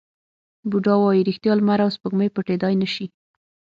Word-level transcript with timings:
بودا 0.69 0.93
وایي 0.99 1.21
ریښتیا، 1.27 1.53
لمر 1.57 1.79
او 1.85 1.89
سپوږمۍ 1.95 2.29
پټېدای 2.35 2.73
نه 2.81 2.87
شي. 2.93 3.05